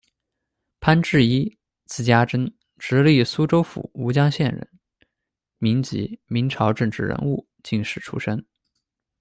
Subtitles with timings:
[0.79, 4.67] 潘志伊，字嘉征，直隶苏州府吴江县人，
[5.59, 8.43] 民籍，明朝政治人物、进士出身。